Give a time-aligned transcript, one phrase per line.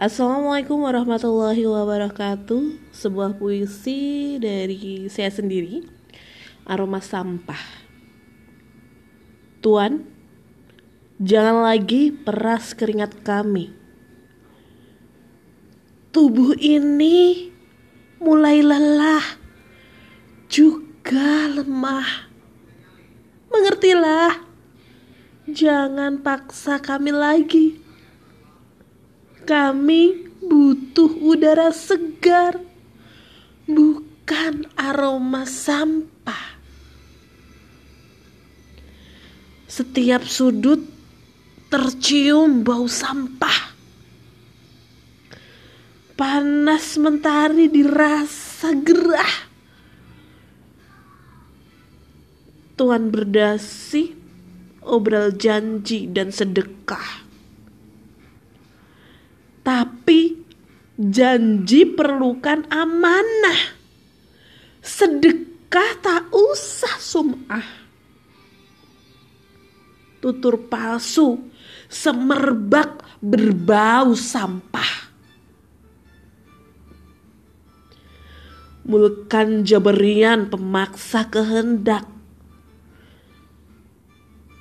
[0.00, 2.88] Assalamualaikum warahmatullahi wabarakatuh.
[2.88, 5.84] Sebuah puisi dari saya sendiri
[6.64, 7.60] Aroma sampah.
[9.60, 10.08] Tuan
[11.20, 13.76] Jangan lagi peras keringat kami.
[16.16, 17.52] Tubuh ini
[18.24, 19.36] mulai lelah
[20.48, 22.08] Juga lemah.
[23.52, 24.48] Mengertilah
[25.44, 27.89] Jangan paksa kami lagi
[29.44, 32.58] kami butuh udara segar,
[33.68, 36.58] bukan aroma sampah.
[39.70, 40.82] Setiap sudut
[41.70, 43.70] tercium bau sampah.
[46.18, 49.48] Panas mentari dirasa gerah.
[52.76, 54.12] Tuan berdasi,
[54.84, 57.29] obral janji dan sedekah
[61.00, 63.80] janji perlukan amanah.
[64.84, 67.68] Sedekah tak usah sum'ah.
[70.20, 71.40] Tutur palsu,
[71.88, 75.08] semerbak berbau sampah.
[78.84, 82.04] Mulkan jaberian pemaksa kehendak.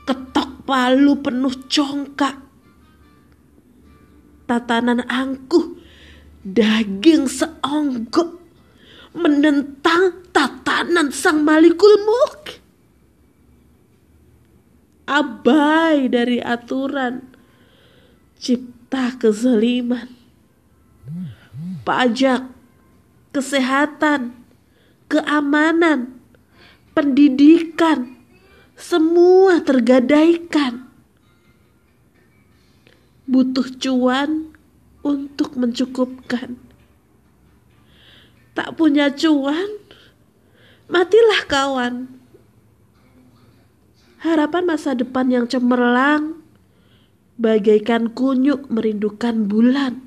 [0.07, 2.49] Ketok palu penuh congkak
[4.49, 5.77] tatanan angkuh,
[6.43, 8.39] daging seonggok,
[9.15, 12.61] menentang tatanan sang malikul mulk.
[15.09, 17.25] Abai dari aturan,
[18.37, 20.05] cipta kezaliman,
[21.81, 22.45] pajak,
[23.33, 24.37] kesehatan,
[25.09, 26.13] keamanan,
[26.93, 28.21] pendidikan,
[28.77, 30.87] semua tergadaikan
[33.29, 34.49] butuh cuan
[35.09, 36.53] untuk mencukupkan.
[38.53, 39.81] Tak punya cuan,
[40.85, 41.95] matilah kawan.
[44.21, 46.43] Harapan masa depan yang cemerlang,
[47.39, 50.05] bagaikan kunyuk merindukan bulan.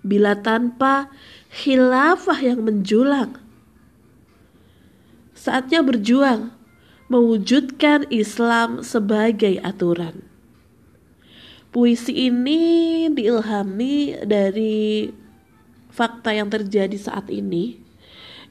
[0.00, 1.12] Bila tanpa
[1.52, 3.36] khilafah yang menjulang,
[5.36, 6.56] saatnya berjuang
[7.12, 10.24] mewujudkan Islam sebagai aturan.
[11.68, 15.12] Puisi ini diilhami dari
[15.92, 17.88] fakta yang terjadi saat ini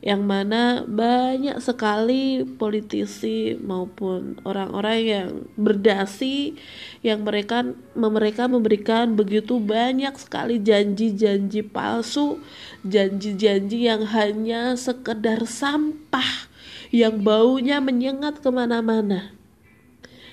[0.05, 6.53] yang mana banyak sekali politisi maupun orang-orang yang berdasi
[7.01, 7.65] yang mereka
[7.97, 12.37] mereka memberikan begitu banyak sekali janji-janji palsu,
[12.85, 16.45] janji-janji yang hanya sekedar sampah
[16.93, 19.36] yang baunya menyengat ke mana-mana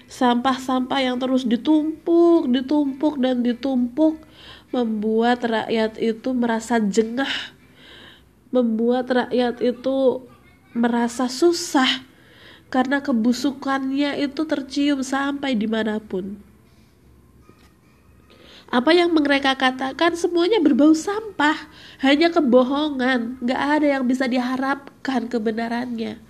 [0.09, 4.21] sampah-sampah yang terus ditumpuk, ditumpuk dan ditumpuk
[4.75, 7.31] membuat rakyat itu merasa jengah,
[8.51, 10.27] membuat rakyat itu
[10.75, 12.03] merasa susah
[12.73, 16.35] karena kebusukannya itu tercium sampai di mana pun.
[18.75, 21.71] Apa yang mereka katakan semuanya berbau sampah,
[22.03, 26.24] hanya kebohongan, gak ada yang bisa diharapkan kebenarannya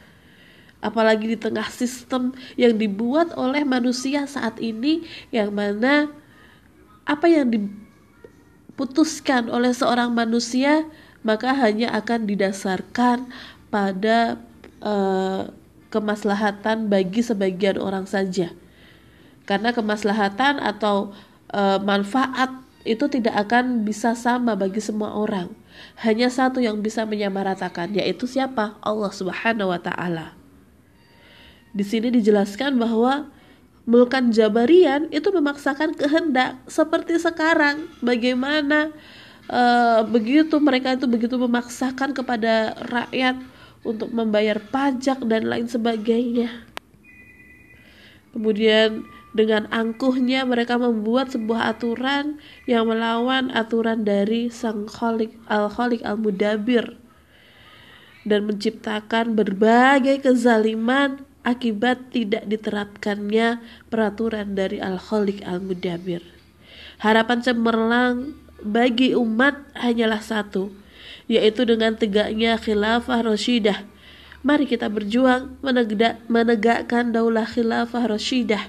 [0.84, 5.00] apalagi di tengah sistem yang dibuat oleh manusia saat ini
[5.32, 6.12] yang mana
[7.08, 10.84] apa yang diputuskan oleh seorang manusia
[11.24, 13.32] maka hanya akan didasarkan
[13.72, 14.36] pada
[14.84, 15.48] uh,
[15.88, 18.52] kemaslahatan bagi sebagian orang saja.
[19.48, 21.16] Karena kemaslahatan atau
[21.48, 25.48] uh, manfaat itu tidak akan bisa sama bagi semua orang.
[26.04, 28.76] Hanya satu yang bisa menyamaratakan yaitu siapa?
[28.84, 30.43] Allah Subhanahu wa taala
[31.74, 33.34] di sini dijelaskan bahwa
[33.84, 37.84] Mulkan Jabarian itu memaksakan kehendak seperti sekarang.
[38.00, 38.88] Bagaimana
[39.52, 43.36] uh, begitu mereka itu begitu memaksakan kepada rakyat
[43.84, 46.64] untuk membayar pajak dan lain sebagainya.
[48.32, 49.04] Kemudian
[49.36, 56.96] dengan angkuhnya mereka membuat sebuah aturan yang melawan aturan dari sang kholik al-kholik al-mudabir
[58.24, 63.60] dan menciptakan berbagai kezaliman akibat tidak diterapkannya
[63.92, 66.24] peraturan dari Al-Khaliq Al-Mudabir.
[66.98, 68.16] Harapan cemerlang
[68.64, 70.72] bagi umat hanyalah satu,
[71.28, 73.84] yaitu dengan tegaknya khilafah Rashidah.
[74.44, 75.56] Mari kita berjuang
[76.28, 78.64] menegakkan daulah khilafah Rashidah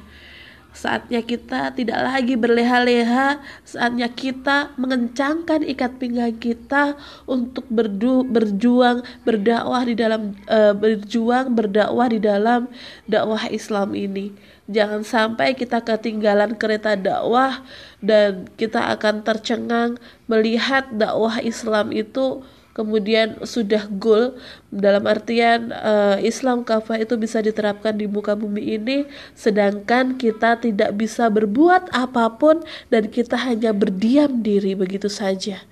[0.75, 9.87] Saatnya kita tidak lagi berleha-leha, saatnya kita mengencangkan ikat pinggang kita untuk berdu, berjuang berdakwah
[9.87, 12.67] di dalam uh, berjuang berdakwah di dalam
[13.07, 14.35] dakwah Islam ini.
[14.67, 17.63] Jangan sampai kita ketinggalan kereta dakwah
[18.03, 19.95] dan kita akan tercengang
[20.27, 22.43] melihat dakwah Islam itu
[22.75, 24.35] kemudian sudah goal
[24.67, 30.91] dalam artian uh, Islam kafah itu bisa diterapkan di muka bumi ini sedangkan kita tidak
[30.99, 32.59] bisa berbuat apa pun
[32.91, 35.63] dan kita hanya berdiam diri begitu saja.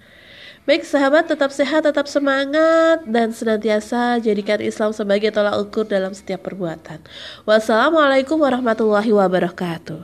[0.63, 6.47] Baik sahabat tetap sehat, tetap semangat dan senantiasa jadikan Islam sebagai tolak ukur dalam setiap
[6.47, 7.03] perbuatan.
[7.43, 9.99] Wassalamualaikum warahmatullahi wabarakatuh.